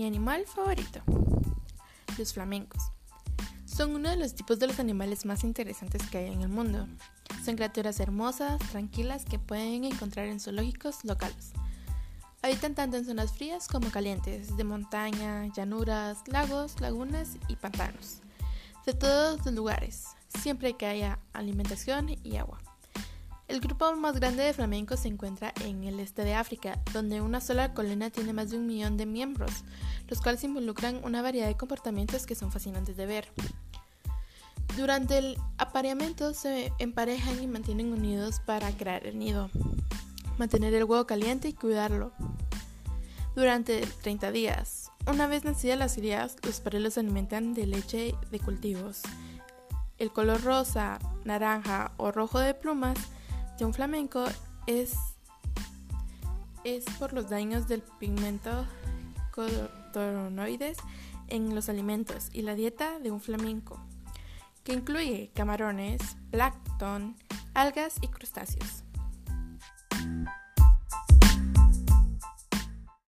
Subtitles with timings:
[0.00, 1.02] Mi animal favorito.
[2.16, 2.82] Los flamencos.
[3.66, 6.88] Son uno de los tipos de los animales más interesantes que hay en el mundo.
[7.44, 11.52] Son criaturas hermosas, tranquilas que pueden encontrar en zoológicos locales.
[12.40, 18.22] Habitan tanto en zonas frías como calientes, de montaña, llanuras, lagos, lagunas y pantanos.
[18.86, 20.06] De todos los lugares,
[20.40, 22.69] siempre que haya alimentación y agua.
[23.50, 27.40] El grupo más grande de flamencos se encuentra en el este de África, donde una
[27.40, 29.50] sola colina tiene más de un millón de miembros,
[30.06, 33.32] los cuales involucran una variedad de comportamientos que son fascinantes de ver.
[34.76, 39.50] Durante el apareamiento se emparejan y mantienen unidos para crear el nido,
[40.38, 42.12] mantener el huevo caliente y cuidarlo.
[43.34, 48.38] Durante 30 días, una vez nacidas las crías, los parelos se alimentan de leche de
[48.38, 49.02] cultivos.
[49.98, 52.96] El color rosa, naranja o rojo de plumas
[53.64, 54.24] un flamenco
[54.66, 54.94] es,
[56.64, 58.66] es por los daños del pigmento
[59.32, 60.78] cotoronoides
[61.28, 63.78] en los alimentos y la dieta de un flamenco,
[64.64, 67.16] que incluye camarones, plancton,
[67.54, 68.84] algas y crustáceos.